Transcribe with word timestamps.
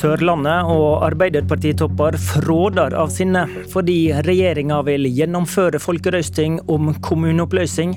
Sørlandet 0.00 0.64
og 0.72 1.02
Arbeiderpartitopper 1.04 2.16
fråder 2.16 2.94
av 2.96 3.10
sinne 3.12 3.42
fordi 3.68 4.14
regjeringa 4.24 4.78
vil 4.86 5.04
gjennomføre 5.12 5.80
folkerøysting 5.82 6.56
om 6.72 6.94
kommuneoppløsning 7.04 7.92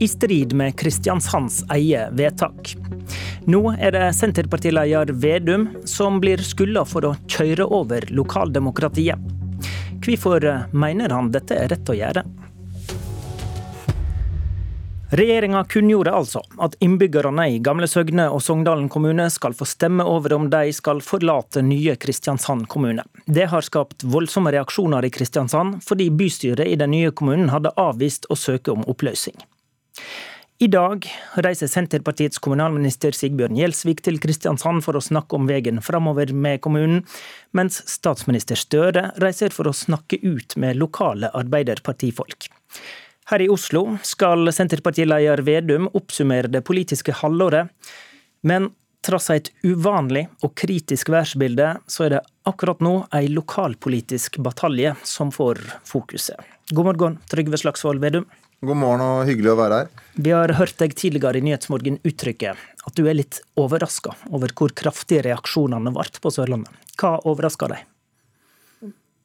i 0.00 0.08
strid 0.08 0.54
med 0.56 0.78
Kristiansands 0.80 1.60
eie 1.74 2.06
vedtak. 2.16 2.72
Nå 3.52 3.60
er 3.74 3.92
det 3.92 4.06
Senterpartileder 4.16 5.12
Vedum 5.12 5.68
som 5.84 6.22
blir 6.22 6.40
skylda 6.40 6.86
for 6.88 7.10
å 7.10 7.16
kjøre 7.28 7.68
over 7.68 8.08
lokaldemokratiet. 8.08 9.20
Hvorfor 10.02 10.48
mener 10.72 11.12
han 11.12 11.28
dette 11.36 11.58
er 11.58 11.68
rett 11.74 11.92
å 11.92 11.98
gjøre? 12.00 12.24
Regjeringa 15.12 15.64
kunngjorde 15.68 16.12
altså 16.16 16.40
at 16.64 16.72
innbyggerne 16.80 17.44
i 17.52 17.58
Gamle 17.60 17.84
Søgne 17.84 18.30
og 18.32 18.40
Sogndalen 18.40 18.86
kommune 18.88 19.26
skal 19.30 19.52
få 19.52 19.66
stemme 19.68 20.06
over 20.08 20.32
om 20.32 20.46
de 20.48 20.70
skal 20.72 21.02
forlate 21.04 21.60
nye 21.66 21.98
Kristiansand 22.00 22.64
kommune. 22.72 23.04
Det 23.26 23.44
har 23.52 23.66
skapt 23.66 24.06
voldsomme 24.08 24.54
reaksjoner 24.54 25.04
i 25.04 25.10
Kristiansand, 25.12 25.82
fordi 25.84 26.06
bystyret 26.16 26.64
i 26.64 26.78
den 26.80 26.94
nye 26.96 27.12
kommunen 27.12 27.52
hadde 27.52 27.74
avvist 27.76 28.24
å 28.32 28.38
søke 28.40 28.72
om 28.72 28.88
oppløsning. 28.88 29.36
I 30.64 30.70
dag 30.72 31.04
reiser 31.44 31.68
Senterpartiets 31.68 32.40
kommunalminister 32.40 33.12
Sigbjørn 33.12 33.60
Gjelsvik 33.60 34.00
til 34.08 34.16
Kristiansand 34.22 34.80
for 34.86 34.96
å 34.96 35.04
snakke 35.04 35.36
om 35.36 35.44
veien 35.50 35.84
framover 35.84 36.32
med 36.32 36.64
kommunen, 36.64 37.04
mens 37.52 37.82
statsminister 37.98 38.56
Støre 38.56 39.10
reiser 39.20 39.52
for 39.52 39.68
å 39.68 39.76
snakke 39.76 40.22
ut 40.24 40.56
med 40.56 40.80
lokale 40.80 41.34
arbeiderpartifolk. 41.36 42.48
Her 43.32 43.40
i 43.40 43.48
Oslo 43.48 43.96
skal 44.04 44.50
Senterpartileder 44.52 45.40
Vedum 45.40 45.86
oppsummere 45.96 46.50
det 46.52 46.60
politiske 46.68 47.14
halvåret. 47.16 47.70
Men 48.44 48.66
trass 49.00 49.30
et 49.32 49.48
uvanlig 49.64 50.26
og 50.44 50.52
kritisk 50.60 51.08
værsbilde, 51.14 51.70
så 51.88 52.04
er 52.04 52.12
det 52.12 52.20
akkurat 52.44 52.84
nå 52.84 52.92
ei 53.16 53.30
lokalpolitisk 53.32 54.36
batalje 54.44 54.92
som 55.08 55.32
får 55.32 55.62
fokuset. 55.88 56.36
God 56.76 56.90
morgen, 56.90 57.16
Trygve 57.32 57.62
Slagsvold 57.62 58.04
Vedum. 58.04 58.28
God 58.60 58.82
morgen 58.82 59.06
og 59.06 59.24
hyggelig 59.30 59.54
å 59.54 59.56
være 59.62 59.80
her. 59.80 59.90
Vi 60.28 60.36
har 60.36 60.52
hørt 60.60 60.76
deg 60.84 60.92
tidligere 61.00 61.40
i 61.40 61.48
Nyhetsmorgen 61.48 62.02
uttrykke 62.04 62.52
at 62.52 63.00
du 63.00 63.04
er 63.08 63.16
litt 63.16 63.40
overraska 63.56 64.12
over 64.28 64.52
hvor 64.52 64.76
kraftige 64.76 65.24
reaksjonene 65.30 65.96
ble 65.96 66.20
på 66.20 66.36
Sørlandet. 66.36 66.76
Hva 67.00 67.16
overraska 67.24 67.72
deg? 67.72 67.88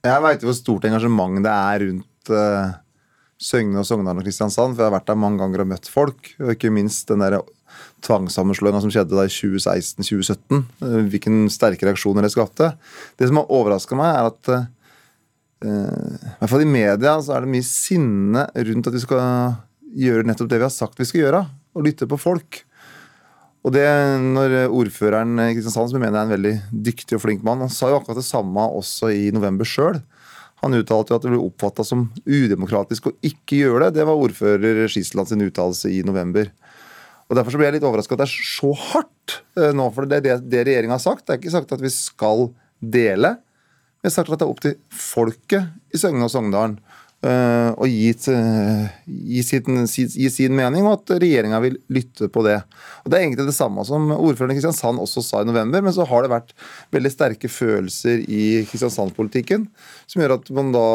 Jeg 0.08 0.28
veit 0.32 0.48
hvor 0.48 0.56
stort 0.56 0.88
engasjement 0.88 1.44
det 1.44 1.52
er 1.52 1.90
rundt 1.90 2.32
uh, 2.32 2.78
Søgne 3.38 3.82
og 3.82 3.86
Sogndal 3.86 4.18
og 4.18 4.26
Kristiansand, 4.26 4.74
for 4.74 4.82
jeg 4.82 4.90
har 4.90 4.96
vært 4.98 5.10
der 5.12 5.20
mange 5.20 5.42
ganger 5.42 5.62
og 5.64 5.70
møtt 5.70 5.90
folk. 5.92 6.32
Og 6.42 6.56
ikke 6.56 6.74
minst 6.74 7.10
den 7.12 7.22
der 7.22 7.38
tvangssammenslåinga 8.06 8.82
som 8.82 8.94
skjedde 8.94 9.18
da 9.18 9.26
i 9.28 9.34
2016-2017. 9.34 10.64
Eh, 10.86 10.98
hvilken 11.12 11.46
sterke 11.54 11.88
reaksjoner 11.88 12.26
det 12.26 12.34
skapte. 12.34 12.72
Det 13.20 13.30
som 13.30 13.42
har 13.42 13.54
overraska 13.54 13.98
meg, 14.00 14.16
er 14.16 14.32
at 14.32 14.52
uh, 14.54 14.66
i 15.68 16.38
hvert 16.40 16.54
fall 16.54 16.66
i 16.66 16.70
media 16.70 17.18
så 17.22 17.36
er 17.36 17.46
det 17.46 17.54
mye 17.54 17.66
sinne 17.66 18.48
rundt 18.70 18.90
at 18.90 18.98
vi 18.98 19.04
skal 19.06 19.24
gjøre 19.98 20.28
nettopp 20.30 20.50
det 20.52 20.60
vi 20.62 20.68
har 20.68 20.74
sagt 20.74 21.00
vi 21.02 21.10
skal 21.10 21.26
gjøre. 21.28 21.46
Og 21.78 21.86
lytte 21.86 22.10
på 22.10 22.18
folk. 22.22 22.64
Og 23.66 23.74
det 23.76 23.86
når 24.24 24.72
ordføreren 24.72 25.38
i 25.44 25.52
Kristiansand, 25.54 25.92
som 25.92 25.98
jeg 26.00 26.06
mener 26.08 26.22
er 26.22 26.26
en 26.26 26.34
veldig 26.34 26.84
dyktig 26.88 27.18
og 27.18 27.26
flink 27.26 27.46
mann, 27.46 27.62
han 27.62 27.74
sa 27.74 27.92
jo 27.92 28.00
akkurat 28.00 28.22
det 28.22 28.26
samme 28.26 28.66
også 28.80 29.12
i 29.14 29.28
november 29.36 29.68
sjøl. 29.68 30.00
Han 30.64 30.74
uttalte 30.74 31.14
jo 31.14 31.20
at 31.20 31.26
det 31.26 31.32
ble 31.34 31.42
oppfatta 31.44 31.86
som 31.86 32.08
udemokratisk 32.26 33.10
å 33.10 33.16
ikke 33.26 33.62
gjøre 33.62 33.88
det. 33.88 34.00
Det 34.00 34.08
var 34.10 34.22
ordfører 34.22 34.88
Skisland 34.90 35.30
sin 35.30 35.44
uttalelse 35.46 35.92
i 35.94 36.02
november. 36.08 36.50
Og 37.28 37.36
Derfor 37.38 37.54
så 37.54 37.60
ble 37.60 37.68
jeg 37.68 37.78
litt 37.78 37.88
overraska 37.88 38.16
at 38.16 38.23
det 38.23 38.30
er 38.30 38.48
så 38.56 38.72
hardt 38.92 39.36
eh, 39.60 39.73
nå. 39.76 39.90
For 39.94 40.08
det 40.10 40.22
er 40.22 40.26
det, 40.26 40.38
det 40.50 40.64
regjeringa 40.66 40.96
har 40.96 41.04
sagt. 41.04 41.28
Det 41.28 41.36
er 41.36 41.42
ikke 41.42 41.54
sagt 41.58 41.76
at 41.76 41.84
vi 41.84 41.92
skal 41.94 42.48
dele. 42.80 43.36
Vi 44.02 44.10
har 44.10 44.16
sagt 44.16 44.32
at 44.32 44.40
det 44.40 44.48
er 44.48 44.54
opp 44.54 44.64
til 44.64 44.78
folket 44.94 45.94
i 45.94 46.02
Søgne 46.02 46.26
og 46.26 46.34
Sogndalen 46.34 46.78
og 47.17 47.88
gi, 47.89 48.11
gi, 48.14 49.42
sin, 49.44 49.80
gi, 49.89 50.30
sin, 50.30 50.54
mening, 50.55 50.86
og 50.86 51.00
at 51.00 51.16
regjeringa 51.23 51.58
vil 51.64 51.80
lytte 51.89 52.30
på 52.30 52.44
det. 52.45 52.60
Og 53.04 53.10
Det 53.10 53.17
er 53.17 53.26
egentlig 53.26 53.48
det 53.48 53.55
samme 53.58 53.83
som 53.88 54.05
ordføreren 54.14 54.54
i 54.54 54.60
Kristiansand 54.60 55.02
også 55.02 55.23
sa 55.26 55.42
i 55.42 55.50
november, 55.50 55.82
men 55.82 55.95
så 55.95 56.05
har 56.08 56.23
det 56.23 56.32
vært 56.32 56.54
veldig 56.94 57.11
sterke 57.11 57.50
følelser 57.50 58.22
i 58.22 58.61
Kristiansand-politikken 58.70 59.66
som 60.05 60.22
gjør 60.22 60.38
at 60.38 60.52
man 60.55 60.72
da 60.76 60.86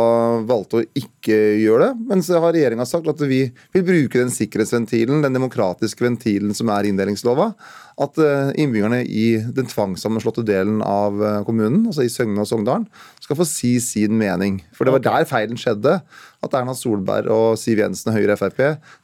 valgte 0.49 0.81
å 0.81 0.87
ikke 0.99 1.38
gjøre 1.60 1.91
det. 1.91 2.06
Men 2.12 2.25
så 2.25 2.41
har 2.41 2.54
regjeringa 2.54 2.87
sagt 2.89 3.10
at 3.10 3.27
vi 3.27 3.43
vil 3.75 3.87
bruke 3.87 4.22
den 4.22 4.33
sikkerhetsventilen, 4.33 5.25
den 5.27 5.37
demokratiske 5.37 6.06
ventilen 6.06 6.54
som 6.56 6.71
er 6.72 6.89
inndelingsslova 6.89 7.53
at 8.00 8.19
eh, 8.20 8.50
innbyggerne 8.60 9.03
i 9.04 9.26
den 9.53 9.69
tvangssammenslåtte 9.69 10.44
delen 10.47 10.80
av 10.84 11.19
eh, 11.20 11.41
kommunen, 11.47 11.84
altså 11.91 12.06
i 12.06 12.12
Søgne 12.12 12.41
og 12.41 12.48
Sogndalen, 12.48 12.86
skal 13.22 13.38
få 13.38 13.47
si 13.48 13.75
sin 13.84 14.16
mening. 14.19 14.60
For 14.76 14.88
det 14.88 14.94
var 14.97 15.04
der 15.04 15.26
feilen 15.28 15.60
skjedde. 15.60 15.98
At 16.42 16.56
Erna 16.58 16.72
Solberg 16.75 17.28
og 17.30 17.58
Siv 17.60 17.78
Jensen 17.78 18.10
og 18.10 18.16
Høyre 18.16 18.34
Frp 18.34 18.62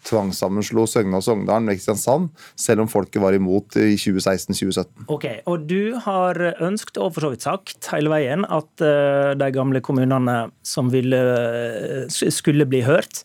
tvangsammenslo 0.09 0.89
Søgne 0.91 1.21
og 1.21 1.23
Sogndalen 1.27 1.69
med 1.69 1.79
Kristiansand, 1.79 2.33
selv 2.59 2.83
om 2.83 2.91
folket 2.91 3.23
var 3.23 3.37
imot 3.37 3.79
i 3.79 3.93
2016-2017. 3.95 5.07
Ok, 5.07 5.29
Og 5.47 5.69
du 5.71 5.95
har 6.03 6.41
ønsket, 6.57 6.99
og 6.99 7.15
for 7.15 7.29
så 7.29 7.33
vidt 7.35 7.47
sagt 7.47 7.93
hele 7.93 8.11
veien, 8.11 8.49
at 8.49 8.83
eh, 8.83 9.37
de 9.39 9.53
gamle 9.55 9.85
kommunene 9.85 10.41
som 10.67 10.91
ville, 10.91 11.23
skulle 12.09 12.67
bli 12.69 12.83
hørt, 12.89 13.23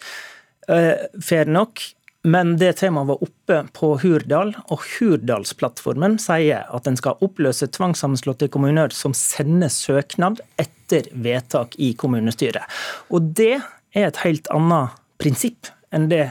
fair 0.63 1.49
nok 1.51 1.81
men 2.23 2.55
det 2.57 2.77
temaet 2.79 3.09
var 3.09 3.23
oppe 3.25 3.59
på 3.75 3.89
Hurdal, 3.99 4.53
og 4.71 4.83
Hurdalsplattformen 4.95 6.15
sier 6.23 6.63
at 6.71 6.87
en 6.87 6.97
skal 6.99 7.19
oppløse 7.25 7.67
tvangssammenslåtte 7.75 8.47
kommuner 8.53 8.95
som 8.95 9.15
sender 9.17 9.71
søknad 9.73 10.39
etter 10.61 11.09
vedtak 11.11 11.75
i 11.83 11.91
kommunestyret. 11.99 12.63
Og 13.11 13.33
det 13.35 13.57
er 13.57 14.07
et 14.07 14.21
helt 14.23 14.47
annet 14.55 14.95
prinsipp 15.19 15.67
enn 15.93 16.07
det 16.11 16.29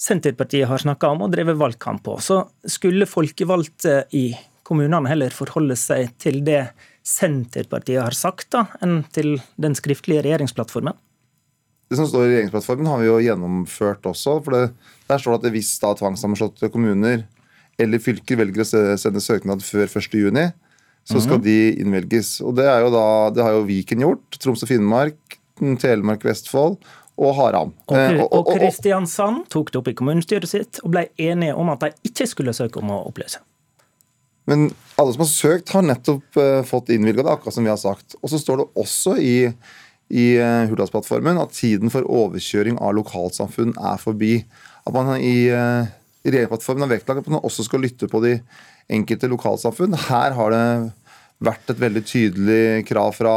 Senterpartiet 0.00 0.68
har 0.68 0.82
snakka 0.82 1.10
om 1.14 1.24
og 1.26 1.32
drevet 1.34 1.58
valgkamp 1.58 2.02
på. 2.06 2.18
Så 2.22 2.42
skulle 2.70 3.08
folkevalgte 3.08 4.04
i 4.14 4.28
kommunene 4.66 5.10
heller 5.10 5.34
forholde 5.34 5.76
seg 5.78 6.12
til 6.20 6.42
det 6.46 6.66
Senterpartiet 7.04 8.02
har 8.02 8.16
sagt, 8.16 8.50
da, 8.54 8.66
enn 8.84 9.02
til 9.12 9.36
den 9.60 9.76
skriftlige 9.76 10.22
regjeringsplattformen? 10.24 10.96
Det 11.90 11.98
som 11.98 12.08
står 12.08 12.24
i 12.24 12.30
regjeringsplattformen, 12.32 12.88
har 12.88 13.00
vi 13.02 13.08
jo 13.10 13.20
gjennomført 13.22 14.06
også. 14.08 14.38
for 14.44 14.56
det, 14.56 14.62
Der 15.08 15.20
står 15.20 15.36
det 15.36 15.50
at 15.50 15.56
hvis 15.56 15.72
da 15.82 15.92
tvangssammenslåtte 15.98 16.70
kommuner 16.72 17.26
eller 17.78 17.98
fylker 17.98 18.38
velger 18.38 18.62
å 18.62 18.96
sende 19.00 19.22
søknad 19.22 19.62
før 19.66 19.86
1.6, 19.86 20.52
så 21.04 21.20
skal 21.20 21.40
mm. 21.40 21.44
de 21.44 21.56
innvelges. 21.82 22.40
Og 22.40 22.54
Det 22.56 22.66
er 22.70 22.84
jo 22.86 22.92
da, 22.94 23.06
det 23.34 23.44
har 23.44 23.56
jo 23.58 23.64
Viken 23.68 24.04
gjort. 24.04 24.38
Troms 24.40 24.64
og 24.64 24.70
Finnmark, 24.70 25.38
Telemark, 25.82 26.24
Vestfold 26.24 26.78
og 27.14 27.34
Haram. 27.38 27.74
Og, 27.86 28.24
og, 28.26 28.48
Kristiansand 28.56 29.44
tok 29.52 29.70
det 29.70 29.80
opp 29.82 29.90
i 29.90 29.96
kommunestyret 29.98 30.50
sitt 30.50 30.80
og 30.82 30.94
ble 30.96 31.06
enige 31.20 31.54
om 31.54 31.70
at 31.74 31.84
de 31.84 32.10
ikke 32.10 32.26
skulle 32.30 32.54
søke 32.56 32.80
om 32.80 32.90
å 32.94 33.04
oppløse. 33.10 33.42
Men 34.50 34.66
alle 35.00 35.14
som 35.14 35.22
har 35.24 35.30
søkt, 35.30 35.72
har 35.72 35.86
nettopp 35.86 36.36
uh, 36.36 36.60
fått 36.68 36.90
innvilga 36.92 37.24
det, 37.24 37.32
akkurat 37.32 37.56
som 37.56 37.64
vi 37.64 37.72
har 37.72 37.80
sagt. 37.80 38.16
Og 38.20 38.32
så 38.32 38.40
står 38.40 38.60
det 38.60 38.66
også 38.82 39.14
i 39.16 39.36
i 40.12 40.34
eh, 40.36 40.64
Hurdalsplattformen 40.68 41.40
at 41.40 41.54
tiden 41.56 41.92
for 41.92 42.06
overkjøring 42.10 42.76
av 42.82 42.96
lokalsamfunn 42.98 43.74
er 43.78 44.00
forbi. 44.00 44.36
At 44.84 44.94
man 44.96 45.14
i, 45.16 45.48
eh, 45.48 45.92
i 46.24 46.32
regjeringsplattformen 46.32 46.86
har 46.86 46.92
vektlagt 46.96 47.24
at 47.24 47.30
man 47.32 47.44
også 47.44 47.66
skal 47.66 47.84
lytte 47.84 48.08
på 48.10 48.20
de 48.24 48.36
enkelte 48.92 49.30
lokalsamfunn. 49.32 49.96
Her 50.08 50.36
har 50.36 50.54
det 50.54 50.66
vært 51.44 51.72
et 51.72 51.80
veldig 51.80 52.04
tydelig 52.08 52.64
krav 52.88 53.14
fra 53.16 53.36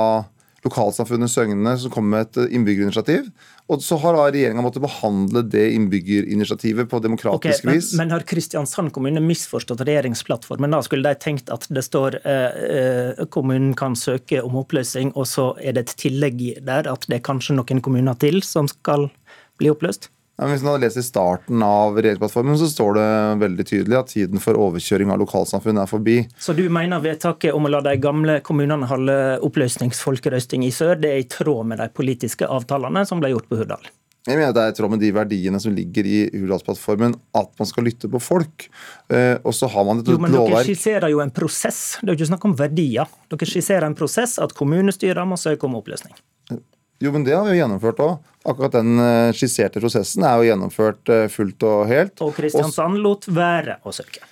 lokalsamfunnet 0.66 1.32
Søgne 1.32 1.76
som 1.80 1.94
kom 1.94 2.10
med 2.12 2.26
et 2.26 2.52
innbyggerinitiativ. 2.58 3.30
Og 3.68 3.84
så 3.84 3.98
har 4.00 4.16
regjeringa 4.16 4.64
måttet 4.64 4.84
behandle 4.84 5.44
det 5.44 5.66
innbyggerinitiativet 5.76 6.90
på 6.90 7.02
demokratisk 7.04 7.66
okay, 7.66 7.78
vis. 7.78 7.92
Men 8.00 8.14
har 8.16 8.26
Kristiansand 8.28 8.94
kommune 8.96 9.22
misforstått 9.24 9.84
regjeringsplattformen? 9.84 10.74
Da 10.74 10.82
skulle 10.86 11.08
de 11.08 11.20
tenkt 11.22 11.52
at 11.54 11.68
det 11.70 11.84
står 11.86 12.22
eh, 12.24 12.60
eh, 12.80 13.24
kommunen 13.34 13.76
kan 13.78 13.98
søke 14.00 14.42
om 14.44 14.60
oppløsning, 14.64 15.14
og 15.16 15.28
så 15.30 15.52
er 15.62 15.76
det 15.76 15.88
et 15.88 15.98
tillegg 16.08 16.46
der 16.68 16.90
at 16.90 17.10
det 17.10 17.20
er 17.20 17.26
kanskje 17.28 17.58
noen 17.60 17.84
kommuner 17.84 18.18
til 18.22 18.40
som 18.46 18.72
skal 18.72 19.10
bli 19.60 19.74
oppløst? 19.74 20.12
Hvis 20.38 20.62
man 20.62 20.78
leser 20.84 21.02
starten 21.02 21.64
av 21.66 21.96
regjeringsplattformen, 21.98 22.58
så 22.62 22.68
står 22.70 22.92
det 22.94 23.06
veldig 23.42 23.66
tydelig 23.66 23.98
at 23.98 24.12
tiden 24.14 24.42
for 24.42 24.60
overkjøring 24.68 25.10
av 25.10 25.18
lokalsamfunn 25.24 25.82
er 25.82 25.90
forbi. 25.90 26.18
Så 26.38 26.54
du 26.54 26.68
mener 26.70 27.02
vedtaket 27.02 27.58
om 27.58 27.66
å 27.66 27.72
la 27.74 27.82
de 27.82 27.96
gamle 27.98 28.38
kommunene 28.46 28.86
holde 28.86 29.16
oppløsningsfolkerøsting 29.48 30.68
i 30.68 30.74
sør, 30.74 30.94
det 31.02 31.14
er 31.14 31.24
i 31.24 31.30
tråd 31.32 31.72
med 31.72 31.82
de 31.82 31.90
politiske 31.90 32.46
avtalene 32.46 33.02
som 33.10 33.24
ble 33.24 33.34
gjort 33.34 33.50
på 33.50 33.64
Hurdal? 33.64 33.90
Jeg 34.28 34.36
mener 34.36 34.54
det 34.54 34.62
er 34.62 34.74
i 34.74 34.78
tråd 34.78 34.92
med 34.92 35.02
de 35.02 35.10
verdiene 35.16 35.60
som 35.64 35.74
ligger 35.74 36.06
i 36.06 36.18
Hurdalsplattformen, 36.36 37.16
at 37.40 37.52
man 37.58 37.70
skal 37.70 37.88
lytte 37.88 38.10
på 38.12 38.20
folk. 38.22 38.70
Eh, 39.10 39.40
og 39.40 39.56
så 39.56 39.70
har 39.72 39.88
man 39.88 40.04
et 40.04 40.12
jo, 40.12 40.20
men 40.22 40.36
lovverk 40.36 40.68
Dere 40.68 40.68
skisserer 40.68 41.14
jo 41.16 41.22
en 41.24 41.32
prosess. 41.34 41.82
Det 42.02 42.12
er 42.12 42.14
jo 42.14 42.20
ikke 42.20 42.32
snakk 42.36 42.50
om 42.50 42.58
verdier. 42.60 43.14
Dere 43.32 43.48
skisserer 43.48 43.88
en 43.88 43.98
prosess 43.98 44.36
at 44.44 44.54
kommunestyret 44.58 45.26
må 45.26 45.40
søke 45.40 45.66
om 45.66 45.80
oppløsning. 45.80 46.14
Jo, 47.04 47.12
men 47.14 47.26
det 47.28 47.36
har 47.36 47.46
vi 47.46 47.54
jo 47.54 47.60
gjennomført 47.60 48.00
òg. 48.02 48.16
Akkurat 48.48 48.78
den 48.80 48.98
eh, 49.04 49.34
skisserte 49.36 49.82
prosessen 49.84 50.26
er 50.26 50.40
jo 50.40 50.48
gjennomført 50.48 51.12
eh, 51.14 51.28
fullt 51.30 51.66
og 51.68 51.84
helt. 51.92 52.16
Og 52.26 52.34
Kristiansand 52.38 52.98
lot 53.04 53.28
være 53.30 53.78
å 53.86 53.94
søke. 53.94 54.24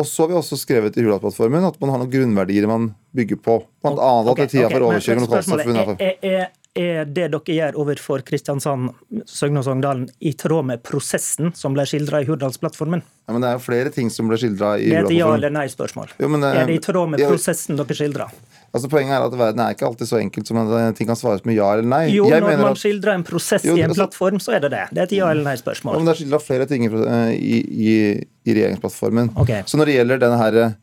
Og 0.00 0.06
så 0.08 0.24
har 0.24 0.30
vi 0.30 0.38
også 0.38 0.56
skrevet 0.56 0.96
i 0.96 1.04
Hurdalsplattformen 1.04 1.66
at 1.68 1.76
man 1.82 1.90
har 1.92 2.00
noen 2.00 2.12
grunnverdier 2.12 2.64
man 2.70 2.86
bygger 3.16 3.40
på. 3.44 3.58
Blant 3.84 4.00
annet 4.00 4.30
at 4.32 4.38
det 4.38 4.46
er 4.46 4.52
tida 4.54 4.68
okay, 4.68 4.76
for 4.78 4.86
overkjøring 4.86 5.26
av 5.26 5.92
er, 6.00 6.14
er, 6.24 6.46
er, 6.78 7.04
det 7.04 7.30
dere 7.32 7.40
gjør 7.56 7.76
overfor 7.82 8.22
Kristiansand, 8.22 8.92
Søgne 9.26 9.58
og 9.58 9.64
Sogndalen, 9.66 10.04
i 10.22 10.30
tråd 10.38 10.64
med 10.68 10.82
prosessen 10.86 11.50
som 11.58 11.74
ble 11.74 11.82
skildra 11.88 12.20
i 12.22 12.28
Hurdalsplattformen? 12.28 13.02
Ja, 13.26 13.32
men 13.34 13.42
det 13.42 13.48
er 13.50 13.56
jo 13.58 13.64
flere 13.64 13.90
ting 13.94 14.10
som 14.10 14.28
ble 14.30 14.38
skildra 14.38 14.76
i 14.78 14.86
Det 14.90 15.00
er 15.00 15.08
et 15.08 15.16
ja 15.16 15.32
eller 15.34 15.50
nei-spørsmål. 15.54 16.12
Eh, 16.18 16.46
Er 16.50 16.66
det 16.70 16.76
i 16.78 16.82
tråd 16.84 17.10
med 17.10 17.20
ja, 17.24 17.28
prosessen 17.30 17.76
dere 17.78 17.96
skildrer? 17.98 18.30
Altså, 18.70 18.86
poenget 18.90 19.16
er 19.16 19.24
at 19.26 19.34
verden 19.34 19.60
er 19.64 19.74
ikke 19.74 19.86
alltid 19.88 20.06
så 20.06 20.20
enkelt 20.22 20.46
som 20.46 20.60
at 20.62 20.94
ting 20.94 21.08
kan 21.10 21.18
svares 21.18 21.42
med 21.44 21.56
ja 21.58 21.72
eller 21.74 21.88
nei. 21.90 22.04
Jo, 22.14 22.28
Jeg 22.30 22.40
når 22.44 22.56
man 22.62 22.70
at- 22.70 22.78
skildrer 22.78 23.14
en 23.18 23.24
prosess 23.26 23.64
Jo, 23.66 23.74
i 23.74 23.80
en 23.82 23.90
altså- 23.90 24.04
plattform, 24.04 24.38
så 24.38 24.54
er 24.54 24.60
det 24.60 24.70
det. 24.70 24.84
Det 24.94 24.98
er 24.98 25.02
et 25.10 25.12
ja 25.18 25.30
eller 25.30 25.42
nei-spørsmål. 25.50 25.96
men 25.96 26.04
Det 26.06 26.14
er 26.14 26.20
skildra 26.24 26.40
flere 26.40 26.66
ting 26.70 26.84
i, 26.86 26.90
i, 27.34 27.58
i, 27.66 28.24
i 28.46 28.54
regjeringsplattformen. 28.54 29.32
Okay. 29.36 29.62
Så 29.66 29.74
når 29.76 29.86
det 29.90 29.96
gjelder 29.98 30.18
denne, 30.22 30.38
her, 30.38 30.76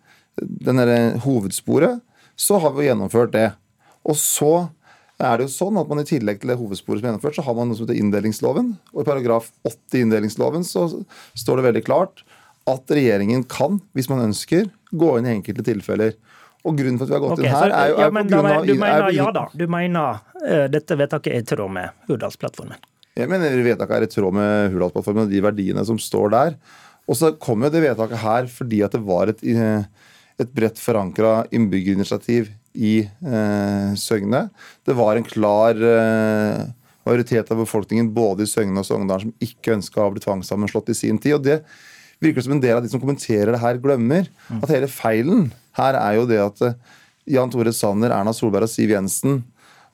denne 0.67 0.83
her 0.85 1.17
hovedsporet, 1.23 2.01
så 2.35 2.59
har 2.59 2.71
vi 2.75 2.83
jo 2.85 2.91
gjennomført 2.93 3.31
det. 3.31 3.53
Og 4.05 4.15
så 4.19 4.69
er 5.17 5.39
det 5.39 5.47
jo 5.47 5.53
sånn 5.53 5.79
at 5.81 5.89
man 5.89 6.01
i 6.01 6.05
tillegg 6.05 6.41
til 6.41 6.51
det 6.51 6.59
hovedsporet 6.59 7.01
som 7.01 7.07
er 7.07 7.11
gjennomført, 7.11 7.37
så 7.39 7.45
har 7.47 7.55
man 7.57 7.71
noe 7.71 7.77
som 7.77 7.87
heter 7.87 7.97
inndelingsloven. 7.97 8.73
Og 8.93 9.01
i 9.01 9.07
paragraf 9.07 9.49
8 9.65 9.97
i 9.97 10.03
inndelingsloven 10.05 10.65
så 10.67 10.85
står 11.33 11.59
det 11.59 11.67
veldig 11.71 11.83
klart 11.87 12.21
at 12.69 12.93
regjeringen 12.93 13.45
kan, 13.49 13.79
hvis 13.97 14.09
man 14.11 14.25
ønsker, 14.27 14.67
gå 14.91 15.13
inn 15.17 15.29
i 15.29 15.33
enkelte 15.37 15.65
tilfeller. 15.65 16.13
Og 16.67 16.75
grunnen 16.77 16.99
for 16.99 17.07
at 17.07 17.11
vi 17.11 17.15
har 17.15 17.23
gått 17.23 17.39
okay, 17.39 17.47
inn 17.47 17.55
her, 17.55 17.73
er 17.73 17.91
jo 17.93 17.99
ja, 18.01 18.09
men 18.13 18.27
av 18.27 18.67
du 18.67 18.73
er 18.73 18.81
mener 18.81 19.15
ja 19.15 19.27
da. 19.33 19.45
Du 19.55 19.65
mener 19.71 20.19
eh, 20.43 20.65
dette 20.73 20.97
vedtaket 20.99 21.33
er 21.33 21.45
i 21.45 21.47
tråd 21.47 21.73
med 21.73 22.09
Hurdalsplattformen? 22.09 22.83
Jeg 23.17 23.31
mener 23.31 23.63
vedtaket 23.65 23.95
er 23.97 24.05
i 24.05 24.11
tråd 24.11 24.35
med 24.37 24.73
Hurdalsplattformen 24.73 25.25
og 25.25 25.33
de 25.33 25.41
verdiene 25.47 25.85
som 25.87 25.97
står 26.01 26.33
der. 26.35 26.59
Og 27.07 27.17
så 27.17 27.31
kom 27.39 27.63
jo 27.63 27.71
det 27.73 27.81
vedtaket 27.85 28.21
her 28.21 28.51
fordi 28.51 28.83
at 28.85 28.93
det 28.93 29.01
var 29.07 29.31
et, 29.31 29.41
eh, 29.47 30.11
et 30.37 30.53
bredt 30.53 30.81
forankra 30.81 31.39
innbyggerinitiativ 31.55 32.51
i 32.77 32.95
eh, 33.03 33.91
Søgne. 33.97 34.47
Det 34.85 34.95
var 34.97 35.17
en 35.17 35.25
klar 35.27 35.77
eh, 35.81 36.63
majoritet 37.07 37.51
av 37.51 37.61
befolkningen 37.63 38.11
både 38.13 38.45
i 38.45 38.51
Søgne 38.51 38.83
og 38.83 38.87
Sogndal 38.87 39.25
som 39.25 39.35
ikke 39.43 39.75
ønska 39.77 40.05
å 40.05 40.13
bli 40.13 40.23
tvangssammenslått 40.23 40.93
i 40.93 40.97
sin 40.97 41.19
tid. 41.21 41.39
og 41.39 41.45
det 41.47 41.61
virker 42.23 42.45
som 42.45 42.55
en 42.55 42.61
del 42.61 42.77
av 42.77 42.85
de 42.85 42.89
som 42.89 43.01
kommenterer 43.01 43.53
det 43.53 43.61
her, 43.61 43.77
glemmer 43.81 44.25
at 44.49 44.71
hele 44.73 44.89
feilen 44.89 45.51
her 45.77 45.97
er 45.99 46.15
jo 46.17 46.25
det 46.29 46.39
at 46.41 46.63
eh, 46.65 46.79
Jan 47.37 47.51
Tore 47.51 47.73
Sanner, 47.75 48.13
Erna 48.15 48.33
Solberg 48.33 48.69
og 48.69 48.71
Siv 48.71 48.93
Jensen 48.93 49.41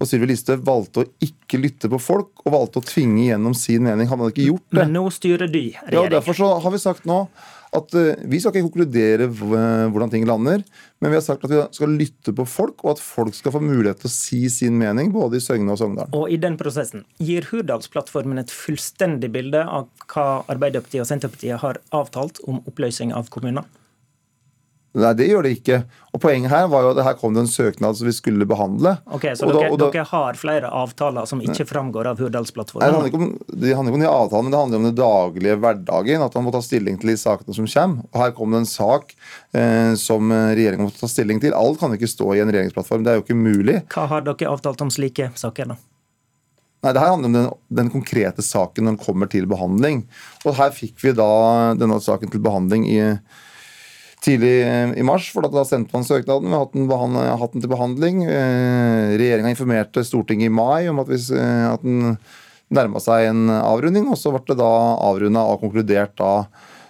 og 0.02 0.10
Sylvi 0.10 0.32
Listhaug 0.32 0.64
valgte 0.66 1.04
å 1.04 1.10
ikke 1.24 1.60
lytte 1.62 1.90
på 1.92 2.00
folk 2.02 2.44
og 2.44 2.54
valgte 2.54 2.82
å 2.82 2.86
tvinge 2.86 3.28
gjennom 3.30 3.56
sin 3.58 3.86
mening. 3.86 4.10
Han 4.10 4.20
Hadde 4.20 4.34
ikke 4.36 4.50
gjort 4.50 4.66
det. 4.68 4.80
Men 4.82 4.96
nå 4.98 5.04
styrer 5.14 5.52
de 5.52 5.66
Ja, 5.72 5.84
regjering. 5.88 6.14
Derfor 6.18 6.38
så 6.38 6.50
har 6.64 6.74
vi 6.74 6.82
sagt 6.82 7.08
nå 7.10 7.20
at 7.78 7.96
eh, 7.98 8.24
vi 8.30 8.40
skal 8.40 8.54
ikke 8.54 8.68
konkludere 8.68 9.28
hvordan 9.34 10.12
ting 10.14 10.26
lander, 10.30 10.64
men 11.02 11.12
vi 11.12 11.18
har 11.18 11.26
sagt 11.26 11.46
at 11.48 11.54
vi 11.54 11.62
skal 11.76 11.96
lytte 12.00 12.34
på 12.36 12.46
folk, 12.48 12.84
og 12.86 12.96
at 12.96 13.04
folk 13.04 13.36
skal 13.38 13.56
få 13.56 13.62
mulighet 13.64 14.04
til 14.04 14.12
å 14.12 14.14
si 14.14 14.42
sin 14.54 14.78
mening, 14.80 15.12
både 15.16 15.40
i 15.40 15.44
Søgne 15.44 15.74
og 15.74 15.82
Sogndal. 15.82 16.12
Og 16.16 16.32
i 16.32 16.40
den 16.42 16.58
prosessen, 16.60 17.06
gir 17.24 17.48
Hurdalsplattformen 17.50 18.42
et 18.42 18.54
fullstendig 18.54 19.32
bilde 19.34 19.64
av 19.66 19.90
hva 20.14 20.28
Arbeiderpartiet 20.52 21.04
og 21.04 21.10
Senterpartiet 21.10 21.64
har 21.64 21.82
avtalt 21.96 22.44
om 22.48 22.62
oppløsning 22.70 23.16
av 23.18 23.32
kommuner? 23.34 23.68
Nei, 24.94 25.10
det 25.18 25.26
gjør 25.26 25.42
det 25.48 25.52
ikke. 25.58 25.78
Og 26.14 26.22
Poenget 26.22 26.52
her 26.54 26.68
var 26.70 26.84
jo 26.86 26.90
at 26.94 27.00
her 27.02 27.16
kom 27.18 27.34
det 27.34 27.42
en 27.42 27.50
søknad 27.50 27.98
som 27.98 28.06
vi 28.06 28.12
skulle 28.14 28.46
behandle. 28.46 28.92
Ok, 29.10 29.24
Så 29.34 29.48
da- 29.50 29.54
dere, 29.58 29.72
og 29.74 29.80
da- 29.80 29.88
dere 29.90 30.04
har 30.06 30.34
flere 30.38 30.70
avtaler 30.70 31.26
som 31.26 31.42
ikke 31.42 31.66
framgår 31.66 32.06
av 32.12 32.20
Hurdalsplattformen? 32.20 32.86
det 32.86 32.94
handler 32.94 33.10
ikke 33.10 33.22
om, 33.24 33.40
det 33.60 33.74
handler 33.76 33.90
ikke 33.90 33.98
om 33.98 34.06
de 34.06 34.12
avtalene, 34.14 34.44
men 34.44 34.52
det 34.54 34.60
handler 34.62 34.78
om 34.78 34.84
den 34.84 34.96
daglige 35.00 35.58
hverdagen. 35.60 36.22
At 36.22 36.36
man 36.36 36.44
må 36.46 36.52
ta 36.54 36.62
stilling 36.62 37.00
til 37.02 37.10
de 37.10 37.16
sakene 37.18 37.56
som 37.56 37.66
kommer. 37.66 38.06
Og 38.14 38.22
Her 38.22 38.32
kom 38.38 38.52
det 38.52 38.58
en 38.60 38.66
sak 38.70 39.16
eh, 39.56 39.96
som 39.96 40.30
regjeringa 40.30 40.86
må 40.86 40.92
ta 40.94 41.08
stilling 41.08 41.42
til. 41.42 41.54
Alt 41.58 41.80
kan 41.80 41.90
ikke 41.98 42.08
stå 42.14 42.36
i 42.36 42.40
en 42.46 42.52
regjeringsplattform. 42.54 43.04
Det 43.04 43.08
er 43.14 43.18
jo 43.18 43.24
ikke 43.26 43.36
mulig. 43.42 43.82
Hva 43.90 44.08
har 44.08 44.22
dere 44.22 44.46
avtalt 44.54 44.80
om 44.82 44.90
slike 44.94 45.32
saker, 45.34 45.74
da? 45.74 45.76
Nei, 46.84 46.92
Det 46.94 47.00
her 47.02 47.10
handler 47.16 47.26
om 47.26 47.34
den, 47.34 47.50
den 47.72 47.90
konkrete 47.90 48.44
saken 48.44 48.84
når 48.84 48.98
den 48.98 49.06
kommer 49.06 49.28
til 49.32 49.48
behandling. 49.48 50.04
Og 50.46 50.54
Her 50.54 50.70
fikk 50.70 51.00
vi 51.02 51.14
da 51.14 51.74
denne 51.74 51.98
saken 52.00 52.30
til 52.30 52.42
behandling 52.44 52.86
i 52.86 53.18
tidlig 54.24 54.54
eh, 54.64 54.94
i 55.00 55.06
mars, 55.06 55.30
for 55.34 55.46
da, 55.46 55.66
sendte 55.68 55.96
man 55.96 56.08
søknaden. 56.08 56.50
Vi 56.50 56.56
har 56.56 56.66
hatt 56.66 56.78
den, 56.78 56.88
behand, 56.90 57.20
hatt 57.42 57.56
den 57.56 57.64
til 57.66 57.74
behandling. 57.74 58.24
Eh, 58.28 59.16
Regjeringa 59.20 59.54
informerte 59.54 60.06
Stortinget 60.08 60.52
i 60.52 60.54
mai 60.54 60.90
om 60.92 61.02
at, 61.04 61.12
eh, 61.12 61.66
at 61.70 61.84
den 61.84 62.16
nærma 62.74 63.02
seg 63.04 63.30
en 63.30 63.50
avrunding, 63.54 64.08
og 64.10 64.18
så 64.18 64.34
ble 64.34 64.46
det 64.50 64.62
da 64.62 64.72
avrunda 65.10 65.44
og 65.50 65.62
konkludert 65.66 66.16
da. 66.20 66.36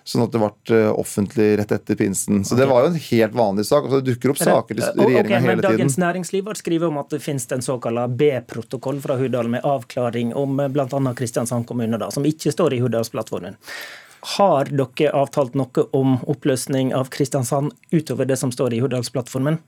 Sånn 0.04 0.26
at 0.26 0.34
det 0.34 0.40
ble 0.42 0.76
eh, 0.76 0.90
offentlig 1.00 1.46
rett 1.62 1.72
etter 1.72 1.96
pinsen. 1.96 2.42
Så 2.44 2.58
det 2.60 2.68
var 2.68 2.84
jo 2.84 2.92
en 2.92 3.00
helt 3.00 3.36
vanlig 3.40 3.64
sak. 3.70 3.86
Altså, 3.88 4.02
det 4.04 4.12
dukker 4.12 4.34
opp 4.34 4.42
saker 4.42 4.76
til 4.76 4.84
Eh, 4.84 4.98
regjeringa 5.00 5.38
men 5.40 5.48
hele 5.48 5.62
tiden. 5.62 5.78
Dagens 5.80 5.96
Næringsliv 6.02 6.50
har 6.52 6.60
skrevet 6.60 6.92
om 6.92 7.00
at 7.00 7.14
det 7.16 7.22
finnes 7.24 7.48
en 7.56 7.64
såkalt 7.64 8.18
B-protokoll 8.20 9.00
fra 9.04 9.16
Hurdal 9.20 9.48
med 9.54 9.64
avklaring 9.64 10.34
om 10.36 10.60
bl.a. 10.60 11.14
Kristiansand 11.16 11.68
kommune, 11.70 12.00
da, 12.02 12.12
som 12.12 12.28
ikke 12.28 12.52
står 12.52 12.76
i 12.76 12.82
Hurdalsplattformen. 12.84 13.56
Har 14.24 14.72
dere 14.72 15.12
avtalt 15.12 15.56
noe 15.60 15.86
om 15.92 16.16
oppløsning 16.32 16.94
av 16.96 17.12
Kristiansand 17.12 17.74
utover 17.92 18.30
det 18.30 18.40
som 18.40 18.54
står 18.56 18.76
i 18.76 18.82
Hurdalsplattformen? 18.84 19.60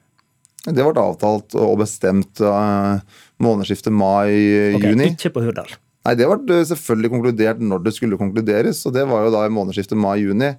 Det 0.65 0.81
ble 0.81 1.01
avtalt 1.01 1.53
og 1.59 1.75
bestemt 1.83 2.41
uh, 2.41 2.97
månedsskiftet 3.43 3.93
mai-juni. 3.93 5.11
Okay, 5.11 5.11
ikke 5.13 5.33
på 5.35 5.43
Hurdal. 5.45 5.75
Nei, 6.05 6.13
Det 6.17 6.29
ble 6.29 6.61
selvfølgelig 6.69 7.11
konkludert 7.13 7.61
når 7.61 7.83
det 7.85 7.93
skulle 7.97 8.17
konkluderes, 8.17 8.83
og 8.85 8.95
det 8.95 9.05
var 9.09 9.25
jo 9.25 9.33
da 9.33 9.45
i 9.45 9.53
månedsskiftet 9.53 9.99
mai-juni. 9.99 10.53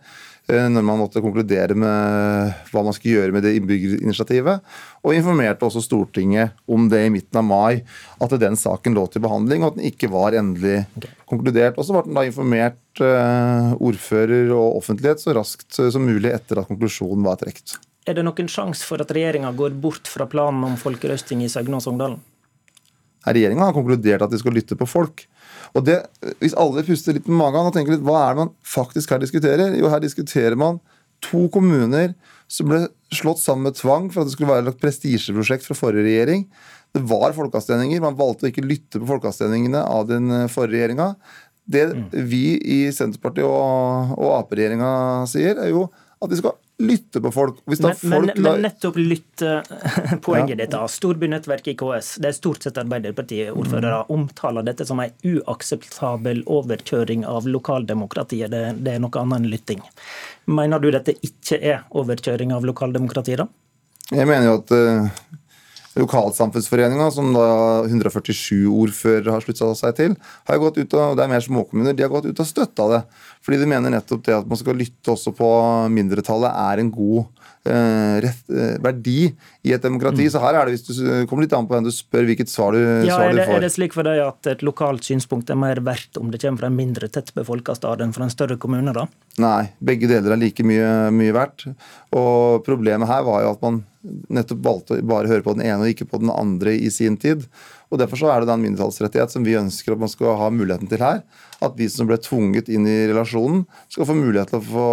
Eh, 0.48 0.68
Når 0.72 0.84
man 0.86 1.00
måtte 1.00 1.22
konkludere 1.24 1.76
med 1.78 2.68
hva 2.70 2.84
man 2.86 2.96
skulle 2.96 3.20
gjøre 3.20 3.34
med 3.34 3.46
det 3.46 3.54
innbyggerinitiativet. 3.58 4.62
Og 5.06 5.16
informerte 5.16 5.66
også 5.66 5.82
Stortinget 5.84 6.56
om 6.66 6.88
det 6.92 7.04
i 7.06 7.12
midten 7.14 7.40
av 7.40 7.46
mai, 7.46 7.82
at 8.22 8.36
den 8.40 8.58
saken 8.58 8.96
lå 8.96 9.06
til 9.10 9.24
behandling, 9.26 9.62
og 9.62 9.72
at 9.74 9.80
den 9.80 9.90
ikke 9.90 10.10
var 10.12 10.36
endelig 10.38 10.84
konkludert. 11.30 11.78
Og 11.78 11.86
så 11.86 11.96
ble 11.96 12.06
den 12.08 12.18
da 12.18 12.26
informert 12.26 13.04
eh, 13.04 13.74
ordfører 13.76 14.54
og 14.54 14.80
offentlighet 14.82 15.22
så 15.22 15.36
raskt 15.36 15.80
som 15.80 16.06
mulig 16.06 16.32
etter 16.34 16.62
at 16.62 16.70
konklusjonen 16.70 17.26
var 17.26 17.42
trukket. 17.42 17.78
Er 18.06 18.14
det 18.14 18.22
noen 18.22 18.48
sjanse 18.50 18.86
for 18.86 19.02
at 19.02 19.10
regjeringa 19.10 19.50
går 19.58 19.74
bort 19.82 20.06
fra 20.06 20.28
planen 20.30 20.62
om 20.68 20.76
folkerøsting 20.78 21.42
i 21.42 21.50
Søgne 21.50 21.80
og 21.80 21.82
Sogndalen? 21.82 22.20
Regjeringa 23.26 23.66
har 23.66 23.74
konkludert 23.74 24.22
at 24.22 24.30
de 24.30 24.38
skal 24.38 24.54
lytte 24.54 24.78
på 24.78 24.86
folk. 24.86 25.24
Og 25.76 25.84
det, 25.84 26.00
Hvis 26.40 26.56
alle 26.56 26.84
puster 26.86 27.16
litt 27.16 27.28
med 27.28 27.38
magen 27.38 27.68
og 27.68 27.74
tenker 27.74 27.96
litt, 27.96 28.04
hva 28.06 28.22
er 28.24 28.34
det 28.34 28.44
man 28.44 28.54
faktisk 28.66 29.12
her 29.12 29.20
diskuterer? 29.22 29.76
Jo, 29.76 29.90
her 29.92 30.02
diskuterer 30.02 30.56
man 30.58 30.80
to 31.24 31.46
kommuner 31.52 32.14
som 32.52 32.70
ble 32.70 32.86
slått 33.14 33.40
sammen 33.42 33.68
med 33.68 33.78
tvang 33.78 34.08
for 34.12 34.22
at 34.22 34.28
det 34.28 34.36
skulle 34.36 34.52
være 34.52 34.70
et 34.70 34.80
prestisjeprosjekt 34.82 35.66
fra 35.66 35.76
forrige 35.78 36.06
regjering. 36.06 36.44
Det 36.94 37.02
var 37.08 37.34
folkeavstemninger. 37.36 38.02
Man 38.04 38.18
valgte 38.18 38.46
å 38.46 38.52
ikke 38.52 38.64
lytte 38.64 39.00
på 39.00 39.08
folkeavstemningene 39.10 39.82
av 39.82 40.06
den 40.10 40.30
eh, 40.32 40.46
forrige 40.52 40.80
regjeringa. 40.80 41.10
Det 41.66 41.86
vi 42.30 42.44
i 42.60 42.78
Senterpartiet 42.94 43.48
og, 43.48 44.14
og 44.16 44.36
Ap-regjeringa 44.36 44.90
sier, 45.30 45.58
er 45.58 45.72
jo 45.72 45.88
at 46.22 46.30
vi 46.30 46.38
skal 46.38 46.54
lytte 46.78 47.20
på 47.24 47.30
folk. 47.32 47.58
Men, 47.64 47.76
men, 47.80 47.94
folk 47.96 48.36
men 48.36 48.60
nettopp 48.62 48.96
lytte 49.00 49.62
poenget 50.26 50.58
ditt. 50.58 50.70
da. 50.74 50.82
Storbynettverket 50.88 51.72
i 51.72 51.76
KS, 51.80 52.10
det 52.20 52.28
er 52.28 52.36
stort 52.36 52.66
sett 52.66 52.78
Arbeiderpartiet-ordførere, 52.82 54.02
Mm. 54.06 54.10
omtaler 54.12 54.62
dette 54.66 54.84
som 54.86 55.00
en 55.00 55.10
uakseptabel 55.24 56.42
overkjøring 56.46 57.24
av 57.26 57.46
lokaldemokratiet. 57.48 58.50
Det, 58.52 58.62
det 58.84 58.96
er 58.96 59.00
noe 59.00 59.22
annet 59.22 59.40
enn 59.40 59.50
lytting. 59.50 59.80
Mener 60.46 60.78
du 60.82 60.90
dette 60.92 61.16
ikke 61.24 61.58
er 61.62 61.86
overkjøring 61.90 62.52
av 62.52 62.64
lokaldemokratiet, 62.68 63.40
da? 63.40 63.48
Jeg 64.12 64.28
mener 64.28 64.46
jo 64.46 64.58
at 64.60 64.70
uh, 64.76 65.08
Lokalsamfunnsforeninga, 65.96 67.08
som 67.14 67.30
da 67.32 67.46
147 67.86 68.66
ordførere 68.68 69.32
har 69.32 69.44
slutta 69.44 69.70
seg 69.78 69.96
til, 69.96 70.16
har 70.48 70.60
gått 70.60 70.80
ut 70.80 70.96
og, 70.98 71.16
det 71.16 71.24
er 71.24 71.32
mer 71.32 71.44
småkommuner, 71.44 71.96
de 71.96 72.04
har 72.04 72.12
gått 72.12 72.28
ut 72.28 72.42
og 72.42 72.48
støtta 72.48 72.88
det. 72.92 73.02
Fordi 73.46 73.62
de 73.62 73.70
mener 73.70 73.94
nettopp 73.94 74.26
det 74.26 74.36
at 74.36 74.50
man 74.50 74.60
skal 74.60 74.76
lytte 74.76 75.14
også 75.14 75.32
på 75.36 75.48
mindretallet, 75.94 76.52
er 76.52 76.82
en 76.82 76.92
god 76.92 77.24
rett, 78.24 78.42
eh, 78.50 78.76
verdi 78.82 79.32
i 79.66 79.72
et 79.74 79.82
demokrati. 79.82 80.28
Så 80.30 80.40
her 80.42 80.54
er 80.54 80.66
det, 80.68 80.76
hvis 80.76 80.86
du 81.00 81.26
kommer 81.26 81.46
litt 81.46 81.54
an 81.56 81.66
på 81.68 81.74
hvem 81.76 81.86
du 81.86 81.92
spør, 81.94 82.26
hvilket 82.28 82.50
svar 82.52 82.72
du, 82.76 82.80
Ja, 83.06 83.16
svar 83.16 83.28
er, 83.28 83.32
du 83.32 83.40
det, 83.40 83.46
får. 83.48 83.56
er 83.56 83.66
det 83.66 83.72
slik 83.74 83.96
for 83.96 84.08
deg 84.08 84.22
at 84.24 84.50
et 84.52 84.64
lokalt 84.66 85.06
synspunkt 85.06 85.50
er 85.50 85.58
mer 85.60 85.80
verdt 85.86 86.20
om 86.20 86.30
det 86.30 86.40
kommer 86.42 86.64
fra 86.64 86.70
en 86.70 86.78
mindre 86.78 87.08
tettbefolka 87.12 87.74
stad 87.78 88.00
enn 88.04 88.14
fra 88.16 88.24
en 88.28 88.34
større 88.34 88.56
kommune, 88.62 88.94
da? 88.96 89.06
Nei, 89.42 89.70
begge 89.84 90.08
deler 90.10 90.32
er 90.36 90.40
like 90.40 90.64
mye, 90.64 91.10
mye 91.12 91.34
verdt. 91.36 91.66
Og 92.16 92.64
problemet 92.66 93.10
her 93.10 93.22
var 93.26 93.42
jo 93.44 93.54
at 93.56 93.62
man 93.66 93.82
nettopp 94.30 94.60
valgte 94.62 95.00
å 95.00 95.06
bare 95.06 95.30
høre 95.30 95.42
på 95.42 95.56
den 95.56 95.66
ene 95.66 95.82
og 95.82 95.90
ikke 95.90 96.06
på 96.08 96.20
den 96.22 96.30
andre 96.30 96.76
i 96.78 96.90
sin 96.94 97.16
tid. 97.18 97.46
Og 97.86 98.00
Derfor 98.00 98.18
så 98.18 98.30
er 98.32 98.42
det 98.42 98.48
da 98.50 98.56
en 98.56 98.64
mindretallsrettighet 98.64 99.30
som 99.30 99.44
vi 99.46 99.54
ønsker 99.58 99.94
at 99.94 100.00
man 100.02 100.10
skal 100.10 100.34
ha 100.40 100.48
muligheten 100.50 100.90
til 100.90 101.02
her. 101.02 101.20
At 101.62 101.76
de 101.78 101.86
som 101.88 102.08
ble 102.08 102.18
tvunget 102.20 102.68
inn 102.68 102.84
i 102.88 102.96
relasjonen, 103.08 103.62
skal 103.92 104.08
få 104.08 104.16
mulighet 104.18 104.50
til 104.52 104.58
å 104.58 104.64
få 104.66 104.88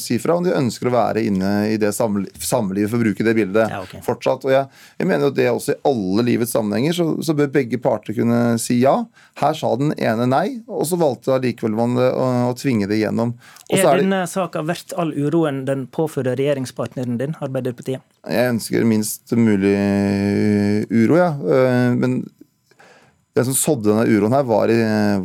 si 0.00 0.16
fra 0.22 0.38
om 0.38 0.46
de 0.46 0.54
ønsker 0.56 0.88
å 0.88 0.94
være 0.94 1.24
inne 1.28 1.50
i 1.72 1.76
det 1.80 1.90
samlivet, 1.92 2.88
for 2.88 2.96
å 2.96 3.02
bruke 3.02 3.26
det 3.26 3.34
bildet 3.36 3.74
ja, 3.74 3.82
okay. 3.82 4.00
fortsatt. 4.06 4.46
Og 4.46 4.54
jeg, 4.54 4.70
jeg, 5.00 5.08
mener 5.10 5.28
jo 5.28 5.34
det 5.34 5.48
også 5.50 5.74
i 5.74 5.80
alle 5.90 6.24
livets 6.30 6.54
sammenhenger, 6.54 6.96
så, 6.96 7.08
så, 7.26 7.36
bør 7.38 7.50
begge 7.58 7.82
parter 7.82 8.16
kunne 8.16 8.40
si 8.62 8.78
ja. 8.84 8.94
Her 9.42 9.58
sa 9.58 9.74
den 9.80 9.92
ene 9.98 10.28
nei, 10.30 10.46
og 10.70 10.86
så 10.88 10.98
valgte 11.00 11.34
allikevel 11.36 11.76
man 11.76 11.98
det, 11.98 12.08
å, 12.14 12.28
å, 12.48 12.56
tvinge 12.58 12.88
det 12.88 13.00
igjennom. 13.02 13.34
er, 13.68 13.82
er 13.82 14.04
denne 14.04 14.22
saka 14.30 14.62
verdt 14.66 14.94
all 14.96 15.12
uroen 15.12 15.64
den 15.68 15.88
påfører 15.92 16.38
regjeringspartneren 16.38 17.18
din, 17.20 17.36
Arbeiderpartiet? 17.42 18.06
Jeg 18.28 18.54
ønsker 18.54 18.84
minst 18.88 19.32
mulig 19.36 19.76
uro, 20.92 21.16
ja. 21.16 21.30
Eh, 21.32 21.94
men 21.96 22.20
det 23.38 23.44
som 23.46 23.54
sådde 23.54 23.92
denne 23.92 24.04
uroen 24.10 24.34
her, 24.34 24.44
var, 24.48 24.70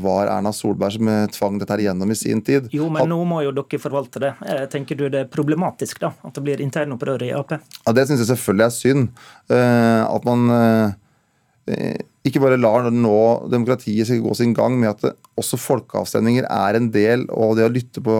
var, 0.03 0.29
Erna 0.36 0.51
Solberg 0.53 0.93
som 0.93 1.10
tvang 1.33 1.57
dette 1.57 1.74
her 1.74 1.81
gjennom 1.88 2.12
i 2.13 2.17
sin 2.17 2.43
tid. 2.45 2.67
Jo, 2.75 2.86
men 2.93 3.10
nå 3.10 3.17
må 3.25 3.39
jo 3.41 3.53
dere 3.55 3.81
forvalte 3.81 4.22
det. 4.22 4.31
Tenker 4.69 5.00
du 5.00 5.07
det 5.07 5.24
er 5.24 5.31
problematisk 5.33 6.03
da, 6.03 6.12
at 6.22 6.38
det 6.38 6.43
blir 6.45 6.62
internopprør 6.62 7.25
i 7.25 7.31
Ap? 7.33 7.55
Ja, 7.57 7.95
Det 7.98 8.05
syns 8.05 8.22
jeg 8.22 8.29
selvfølgelig 8.36 8.67
er 8.67 8.75
synd. 8.77 9.24
Eh, 9.50 10.03
at 10.05 10.27
man 10.29 10.53
eh, 10.53 11.98
ikke 12.27 12.43
bare 12.43 12.60
lar 12.60 12.91
nå 12.91 13.19
demokratiet 13.51 14.13
gå 14.24 14.36
sin 14.38 14.53
gang 14.55 14.77
med 14.79 14.93
at 14.93 15.17
også 15.39 15.60
folkeavstemninger 15.60 16.45
er 16.48 16.79
en 16.79 16.91
del, 16.93 17.25
og 17.33 17.57
det 17.57 17.65
å 17.65 17.74
lytte 17.74 18.03
på 18.03 18.19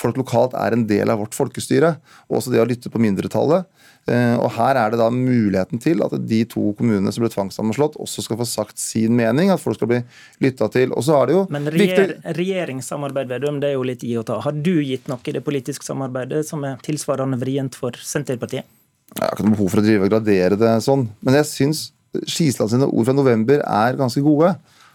folk 0.00 0.18
lokalt 0.18 0.56
er 0.58 0.74
en 0.74 0.86
del 0.88 1.12
av 1.12 1.20
vårt 1.22 1.36
folkestyre. 1.36 1.94
Og 2.28 2.40
også 2.40 2.52
det 2.54 2.62
å 2.62 2.68
lytte 2.68 2.90
på 2.92 3.00
mindretallet. 3.02 3.68
Eh, 4.04 4.34
og 4.36 4.50
Her 4.52 4.76
er 4.76 4.92
det 4.92 4.98
da 5.00 5.06
muligheten 5.08 5.80
til 5.80 6.02
at 6.04 6.12
de 6.28 6.42
to 6.50 6.74
kommunene 6.76 7.12
som 7.14 7.24
ble 7.24 7.30
tvangssammenslått, 7.32 7.96
også 8.00 8.24
skal 8.26 8.38
få 8.40 8.46
sagt 8.48 8.80
sin 8.80 9.16
mening. 9.16 9.52
At 9.52 9.62
folk 9.62 9.78
skal 9.78 9.90
bli 9.90 10.00
lytta 10.44 10.68
til. 10.74 10.92
Og 10.92 11.06
så 11.06 11.16
er 11.20 11.30
det 11.30 11.36
jo 11.38 11.46
Men 11.54 11.70
regjer, 11.72 12.16
regjeringssamarbeid 12.36 13.32
Vedum, 13.32 13.62
det 13.62 13.72
er 13.72 13.78
jo 13.78 13.86
litt 13.88 14.04
gi 14.04 14.14
og 14.20 14.26
ta. 14.28 14.38
Har 14.44 14.56
du 14.56 14.74
gitt 14.84 15.08
noe 15.08 15.24
i 15.24 15.36
det 15.36 15.44
politiske 15.46 15.86
samarbeidet 15.86 16.44
som 16.48 16.64
er 16.68 16.76
tilsvarende 16.84 17.40
vrient 17.40 17.78
for 17.78 17.96
Senterpartiet? 17.96 18.68
Jeg 19.14 19.22
har 19.22 19.36
ikke 19.36 19.46
noe 19.46 19.56
behov 19.56 19.72
for 19.72 19.80
å 19.80 19.86
drive 19.86 20.06
og 20.06 20.12
gradere 20.12 20.58
det 20.60 20.76
sånn. 20.84 21.08
Men 21.24 21.38
jeg 21.40 21.48
syns 21.50 21.84
Skisland 22.28 22.70
sine 22.70 22.88
ord 22.88 23.08
fra 23.08 23.16
november 23.16 23.62
er 23.64 23.98
ganske 23.98 24.22
gode. 24.24 24.52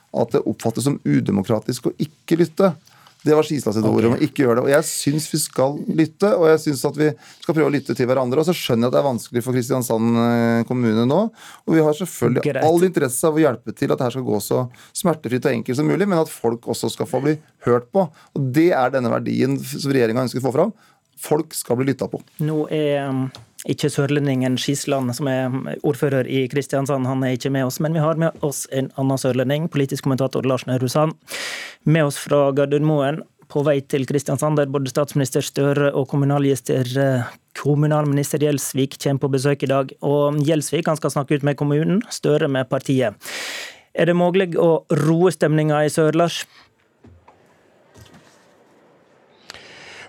At 0.09 0.31
det 0.33 0.45
oppfattes 0.49 0.85
som 0.87 0.97
udemokratisk 1.05 1.89
å 1.89 1.95
ikke 2.01 2.39
lytte. 2.39 2.71
Det 3.23 3.35
var 3.35 3.43
Skistad 3.43 3.75
sitt 3.75 3.87
ord 3.87 4.05
om 4.07 4.13
å 4.15 4.19
ikke 4.23 4.45
gjøre 4.45 4.61
det. 4.61 4.63
Og 4.63 4.71
jeg 4.71 4.85
syns 4.87 5.25
vi 5.33 5.39
skal 5.41 5.75
lytte, 5.91 6.29
og 6.37 6.45
jeg 6.53 6.61
syns 6.63 6.83
at 6.87 6.99
vi 6.99 7.09
skal 7.41 7.55
prøve 7.57 7.67
å 7.67 7.73
lytte 7.73 7.95
til 7.97 8.07
hverandre. 8.07 8.39
Og 8.39 8.47
så 8.47 8.55
skjønner 8.55 8.87
jeg 8.87 8.93
at 8.93 8.95
det 8.95 9.01
er 9.01 9.07
vanskelig 9.09 9.43
for 9.43 9.57
Kristiansand 9.57 10.21
eh, 10.23 10.59
kommune 10.69 11.03
nå. 11.09 11.17
Og 11.67 11.75
vi 11.75 11.83
har 11.83 11.97
selvfølgelig 11.99 12.45
Greit. 12.45 12.63
all 12.63 12.87
interesse 12.87 13.27
av 13.27 13.35
å 13.35 13.43
hjelpe 13.43 13.75
til 13.75 13.91
at 13.91 13.99
dette 13.99 14.13
skal 14.15 14.27
gå 14.29 14.39
så 14.45 14.61
smertefritt 15.01 15.49
og 15.49 15.57
enkelt 15.57 15.81
som 15.81 15.91
mulig, 15.91 16.07
men 16.07 16.21
at 16.21 16.31
folk 16.31 16.69
også 16.71 16.91
skal 16.95 17.09
få 17.11 17.19
bli 17.25 17.35
hørt 17.67 17.91
på. 17.91 18.07
Og 18.07 18.47
det 18.55 18.69
er 18.71 18.95
denne 18.95 19.11
verdien 19.11 19.59
som 19.59 19.91
regjeringa 19.91 20.23
ønsker 20.23 20.39
å 20.39 20.47
få 20.47 20.55
fram. 20.55 20.73
Folk 21.19 21.53
skal 21.57 21.79
bli 21.79 21.89
lytta 21.91 22.07
på. 22.11 22.21
Nå 22.45 22.63
er 22.73 23.09
um, 23.09 23.25
ikke 23.67 23.89
sørlendingen 23.91 24.55
Skisland, 24.61 25.11
som 25.17 25.27
er 25.27 25.51
ordfører 25.83 26.27
i 26.31 26.45
Kristiansand, 26.51 27.07
han 27.09 27.25
er 27.27 27.35
ikke 27.35 27.51
med 27.51 27.67
oss. 27.67 27.81
Men 27.83 27.97
vi 27.97 28.03
har 28.03 28.19
med 28.21 28.45
oss 28.45 28.63
en 28.71 28.87
annen 28.99 29.19
sørlending, 29.19 29.67
politisk 29.71 30.07
kommentator 30.07 30.47
Lars 30.47 30.63
Nehru 30.69 30.87
Sand. 30.91 31.17
Med 31.83 32.07
oss 32.07 32.19
fra 32.23 32.49
Gardermoen 32.55 33.23
på 33.49 33.63
vei 33.65 33.79
til 33.81 34.05
Kristiansand, 34.07 34.59
der 34.59 34.69
både 34.71 34.91
statsminister 34.91 35.43
Støre 35.43 35.89
og 35.91 36.07
kommunalminister, 36.11 36.85
eh, 37.01 37.29
kommunalminister 37.57 38.39
Gjelsvik 38.45 38.99
kommer 39.01 39.25
på 39.25 39.31
besøk 39.33 39.63
i 39.63 39.71
dag. 39.71 39.91
Og 40.05 40.39
Gjelsvik 40.45 40.87
han 40.87 40.99
skal 40.99 41.11
snakke 41.11 41.35
ut 41.35 41.43
med 41.43 41.57
kommunen, 41.57 42.01
Støre 42.09 42.47
med 42.47 42.69
partiet. 42.69 43.15
Er 43.93 44.05
det 44.05 44.15
mulig 44.15 44.53
å 44.55 44.85
roe 44.91 45.31
stemninga 45.31 45.83
i 45.83 45.89
sør, 45.89 46.15
Lars? 46.15 46.45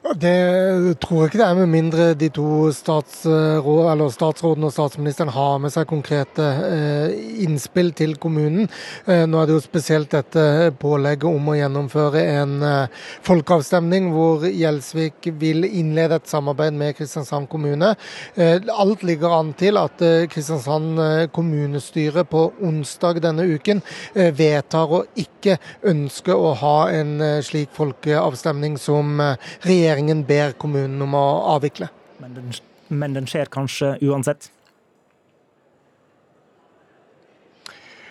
Det 0.00 0.96
tror 0.96 1.18
jeg 1.20 1.28
ikke 1.28 1.38
det 1.42 1.44
er, 1.44 1.56
med 1.58 1.68
mindre 1.68 2.04
de 2.16 2.30
to 2.32 2.70
statsråd, 2.72 4.00
statsrådene 4.14 4.70
og 4.70 4.72
statsministeren 4.72 5.28
har 5.34 5.58
med 5.60 5.74
seg 5.74 5.84
konkrete 5.90 6.46
eh, 6.64 7.18
innspill 7.44 7.92
til 7.92 8.14
kommunen. 8.16 8.64
Eh, 9.04 9.26
nå 9.28 9.42
er 9.42 9.50
det 9.50 9.58
jo 9.58 9.60
spesielt 9.60 10.08
dette 10.14 10.70
pålegget 10.80 11.28
om 11.28 11.50
å 11.52 11.56
gjennomføre 11.58 12.22
en 12.40 12.54
eh, 12.64 13.02
folkeavstemning 13.28 14.08
hvor 14.14 14.46
Gjelsvik 14.48 15.28
vil 15.42 15.68
innlede 15.68 16.16
et 16.16 16.32
samarbeid 16.32 16.80
med 16.80 16.96
Kristiansand 16.96 17.50
kommune. 17.52 17.92
Alt 18.40 19.04
ligger 19.04 19.36
an 19.36 19.52
til 19.58 19.76
at 19.76 20.00
Kristiansand 20.32 21.28
kommunestyre 21.34 22.24
på 22.28 22.46
onsdag 22.64 23.20
denne 23.24 23.44
uken 23.52 23.82
vedtar 24.14 24.96
å 24.96 25.04
ikke 25.18 25.58
ønske 25.92 26.34
å 26.34 26.54
ha 26.62 26.76
en 26.94 27.18
slik 27.44 27.72
folkeavstemning 27.76 28.78
som 28.80 29.20
regjeringen 29.20 29.89
regjeringen 29.90 30.24
ber 30.26 30.54
kommunen 30.58 31.02
om 31.02 31.14
å 31.18 31.26
avvikle. 31.56 31.90
Men 32.20 32.34
den, 32.36 32.52
men 32.88 33.14
den 33.16 33.26
skjer 33.30 33.50
kanskje 33.50 33.96
uansett? 34.06 34.50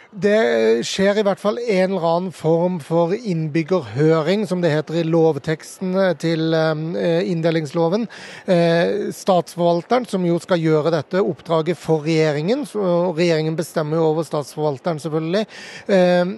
Det 0.10 0.82
skjer 0.90 1.20
i 1.22 1.24
hvert 1.26 1.38
fall 1.38 1.60
en 1.62 1.92
eller 1.92 2.06
annen 2.10 2.32
form 2.34 2.80
for 2.82 3.12
innbyggerhøring, 3.14 4.48
som 4.50 4.64
det 4.64 4.72
heter 4.74 4.98
i 4.98 5.06
lovteksten 5.06 5.94
til 6.18 6.56
eh, 6.58 7.30
inndelingsloven. 7.30 8.08
Eh, 8.50 9.14
statsforvalteren, 9.14 10.08
som 10.10 10.26
jo 10.26 10.40
skal 10.42 10.66
gjøre 10.66 10.96
dette 10.96 11.22
oppdraget 11.22 11.78
for 11.78 12.02
regjeringen, 12.08 12.66
og 12.74 13.20
regjeringen 13.22 13.58
bestemmer 13.60 14.02
jo 14.02 14.08
over 14.16 14.26
statsforvalteren 14.26 14.98
selvfølgelig, 15.04 15.46
eh, 15.94 16.34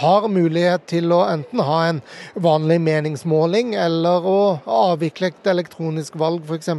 har 0.00 0.28
mulighet 0.30 0.86
til 0.88 1.10
å 1.12 1.24
enten 1.26 1.60
ha 1.66 1.80
en 1.88 1.98
vanlig 2.38 2.78
meningsmåling 2.80 3.74
eller 3.76 4.24
å 4.24 4.38
avvikle 4.70 5.32
et 5.32 5.50
elektronisk 5.50 6.14
valg 6.20 6.46
f.eks., 6.46 6.70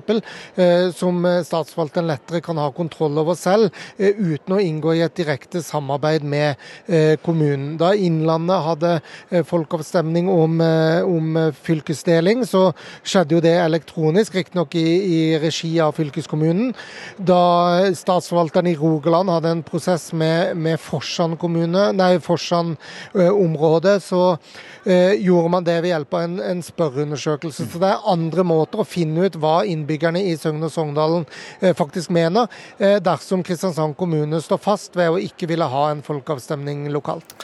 som 0.98 1.22
statsforvalteren 1.46 2.10
lettere 2.10 2.42
kan 2.42 2.58
ha 2.58 2.72
kontroll 2.74 3.20
over 3.22 3.38
selv, 3.38 3.70
uten 4.00 4.56
å 4.56 4.64
inngå 4.64 4.96
i 4.98 5.04
et 5.06 5.18
direkte 5.18 5.62
samarbeid 5.66 6.21
samarbeid 6.22 6.24
med 6.24 6.56
eh, 6.88 7.18
kommunen. 7.18 7.78
Da 7.78 7.94
Innlandet 7.94 8.64
hadde 8.64 9.02
eh, 9.30 9.44
folkeavstemning 9.44 10.30
om, 10.30 10.62
eh, 10.62 11.04
om 11.04 11.52
fylkesdeling, 11.54 12.46
så 12.46 12.74
skjedde 13.04 13.36
jo 13.36 13.42
det 13.42 13.58
elektronisk, 13.60 14.36
riktignok 14.36 14.76
i, 14.76 14.86
i 14.86 15.40
regi 15.40 15.80
av 15.80 15.94
fylkeskommunen. 15.94 16.74
Da 17.18 17.92
statsforvalteren 17.94 18.68
i 18.68 18.76
Rogaland 18.76 19.30
hadde 19.30 19.50
en 19.52 19.64
prosess 19.64 20.12
med, 20.14 20.56
med 20.58 20.80
Forsand 20.80 21.40
kommune, 21.40 21.92
nei, 21.94 22.20
Forsand 22.20 22.78
område, 23.14 24.00
så 24.02 24.38
eh, 24.86 25.14
gjorde 25.22 25.50
man 25.50 25.66
det 25.66 25.78
ved 25.82 25.92
hjelp 25.92 26.14
av 26.14 26.26
en, 26.26 26.40
en, 26.40 26.62
spørreundersøkelse. 26.66 27.68
Så 27.70 27.82
det 27.82 27.90
er 27.90 28.10
andre 28.10 28.46
måter 28.48 28.82
å 28.82 28.88
finne 28.88 29.28
ut 29.28 29.38
hva 29.42 29.62
innbyggerne 29.68 30.22
i 30.24 30.36
Søgne 30.40 30.68
og 30.68 30.74
Sogndalen 30.74 31.26
eh, 31.62 31.74
faktisk 31.78 32.12
mener, 32.14 32.50
eh, 32.80 33.00
dersom 33.04 33.44
Kristiansand 33.46 33.98
kommune 34.00 34.42
står 34.42 34.62
fast 34.62 34.98
ved 34.98 35.12
å 35.12 35.22
ikke 35.22 35.50
ville 35.52 35.68
ha 35.68 35.88
en 35.92 36.04
folkeavstemning 36.12 36.90
lokalt. 36.94 37.36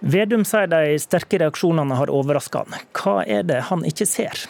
Vedum 0.00 0.44
sier 0.46 0.68
de 0.70 0.98
sterke 1.02 1.40
reaksjonene 1.42 1.96
har 1.98 2.12
overraska 2.14 2.64
han. 2.64 2.86
Hva 2.94 3.22
er 3.26 3.46
det 3.46 3.64
han 3.70 3.82
ikke 3.86 4.06
ser? 4.06 4.46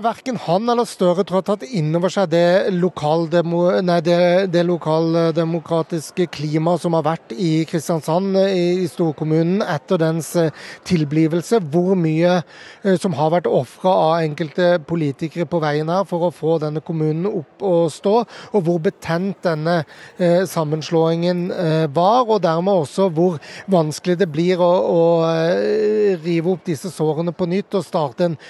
Verken 0.00 0.38
han 0.40 0.70
eller 0.72 0.86
Støre 0.88 1.20
tror 1.20 1.42
jeg 1.42 1.42
har 1.42 1.48
tatt 1.50 1.64
inn 1.68 1.90
over 1.98 2.08
seg 2.12 2.30
det, 2.32 2.72
lokaldemo, 2.72 3.58
nei, 3.84 3.98
det, 4.00 4.16
det 4.54 4.62
lokaldemokratiske 4.64 6.30
klimaet 6.32 6.80
som 6.80 6.96
har 6.96 7.04
vært 7.04 7.34
i 7.36 7.66
Kristiansand, 7.68 8.38
i 8.40 8.86
storkommunen, 8.88 9.60
etter 9.60 10.00
dens 10.00 10.30
eh, 10.40 10.48
tilblivelse. 10.88 11.60
Hvor 11.74 11.92
mye 12.00 12.38
eh, 12.38 12.96
som 13.02 13.18
har 13.18 13.34
vært 13.34 13.50
ofra 13.50 13.92
av 14.06 14.14
enkelte 14.22 14.78
politikere 14.88 15.44
på 15.50 15.60
veien 15.60 15.92
her 15.92 16.06
for 16.08 16.28
å 16.28 16.32
få 16.32 16.56
denne 16.62 16.80
kommunen 16.80 17.28
opp 17.28 17.60
og 17.66 17.92
stå, 17.92 18.14
og 18.56 18.64
hvor 18.64 18.80
betent 18.86 19.42
denne 19.44 19.82
eh, 20.16 20.46
sammenslåingen 20.48 21.44
var. 21.92 22.24
Og 22.30 22.40
dermed 22.46 22.86
også 22.86 23.10
hvor 23.12 23.36
vanskelig 23.70 24.16
det 24.22 24.30
blir 24.32 24.62
å, 24.62 24.72
å 24.88 25.04
rive 26.22 26.56
opp 26.56 26.64
disse 26.70 26.88
sårene 26.94 27.36
på 27.36 27.50
nytt 27.50 27.76
og 27.76 27.84
starte 27.84 28.30
en 28.30 28.40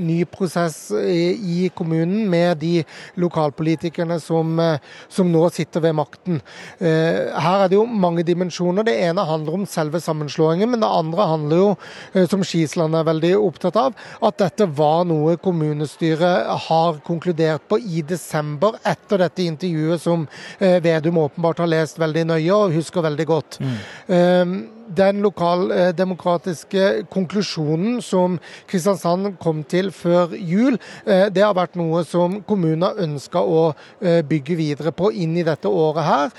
ny 0.00 0.22
prosess 0.30 0.85
i 0.90 1.70
kommunen 1.74 2.28
med 2.30 2.58
de 2.58 2.84
lokalpolitikerne 3.14 4.20
som, 4.20 4.58
eh, 4.60 4.78
som 5.08 5.32
nå 5.32 5.50
sitter 5.50 5.80
ved 5.80 5.94
makten. 5.94 6.40
Eh, 6.78 7.32
her 7.40 7.64
er 7.64 7.68
det 7.68 7.78
jo 7.78 7.86
mange 7.86 8.24
dimensjoner. 8.24 8.84
Det 8.84 8.96
ene 9.08 9.24
handler 9.24 9.54
om 9.54 9.66
selve 9.66 10.00
sammenslåingen, 10.00 10.70
men 10.70 10.80
det 10.80 10.88
andre 10.88 11.26
handler 11.26 11.56
jo, 11.56 11.76
eh, 12.14 12.26
som 12.26 12.42
Skisland 12.42 12.94
er 12.94 13.04
veldig 13.04 13.34
opptatt 13.36 13.76
av, 13.76 13.94
at 14.22 14.38
dette 14.38 14.66
var 14.66 15.04
noe 15.04 15.36
kommunestyret 15.36 16.46
har 16.68 17.00
konkludert 17.06 17.68
på 17.68 17.78
i 17.78 18.02
desember, 18.02 18.78
etter 18.84 19.18
dette 19.18 19.42
intervjuet 19.42 20.00
som 20.00 20.28
Vedum 20.58 21.18
åpenbart 21.18 21.58
har 21.58 21.66
lest 21.66 21.98
veldig 21.98 22.26
nøye 22.26 22.52
og 22.54 22.72
husker 22.72 23.02
veldig 23.02 23.26
godt. 23.26 23.58
Mm. 23.60 24.75
Den 24.88 25.22
lokaldemokratiske 25.24 27.06
konklusjonen 27.12 28.00
som 28.04 28.38
Kristiansand 28.70 29.36
kom 29.42 29.62
til 29.68 29.90
før 29.94 30.34
jul, 30.36 30.78
det 31.06 31.42
har 31.42 31.56
vært 31.56 31.76
noe 31.78 32.04
som 32.06 32.40
kommunen 32.46 32.84
har 32.86 33.00
ønska 33.02 33.40
å 33.40 33.62
bygge 34.00 34.56
videre 34.58 34.92
på 34.96 35.10
inn 35.14 35.36
i 35.38 35.44
dette 35.46 35.68
året 35.70 36.06
her. 36.06 36.36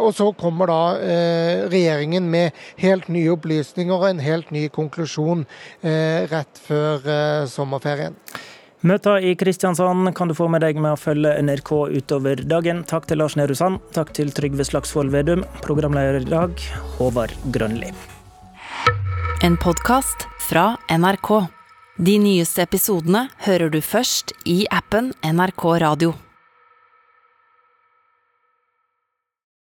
Og 0.00 0.12
så 0.16 0.30
kommer 0.38 0.70
da 0.70 0.80
regjeringen 1.72 2.30
med 2.30 2.56
helt 2.80 3.10
nye 3.12 3.34
opplysninger 3.34 3.96
og 3.96 4.08
en 4.10 4.24
helt 4.24 4.50
ny 4.54 4.68
konklusjon 4.72 5.46
rett 5.82 6.64
før 6.66 7.46
sommerferien. 7.50 8.16
Møter 8.80 9.20
i 9.20 9.34
Kristiansand 9.36 10.08
kan 10.16 10.30
du 10.30 10.32
få 10.32 10.46
med 10.48 10.62
deg 10.64 10.78
med 10.80 10.94
å 10.94 11.00
følge 11.00 11.34
NRK 11.44 11.72
utover 11.98 12.40
dagen. 12.48 12.80
Takk 12.88 13.10
til 13.10 13.20
Lars 13.20 13.36
Nehru 13.36 13.52
Sand. 13.52 13.76
Takk 13.92 14.14
til 14.16 14.32
Trygve 14.32 14.64
Slagsvold 14.64 15.12
Vedum. 15.12 15.44
Programleder 15.60 16.24
i 16.24 16.30
dag, 16.30 16.64
Håvard 16.96 17.34
Grønli. 17.52 17.92
En 19.44 19.60
podkast 19.60 20.24
fra 20.48 20.78
NRK. 20.88 21.30
De 22.00 22.16
nyeste 22.24 22.64
episodene 22.64 23.26
hører 23.44 23.68
du 23.68 23.82
først 23.84 24.32
i 24.48 24.62
appen 24.72 25.12
NRK 25.28 25.68
Radio. 25.84 26.16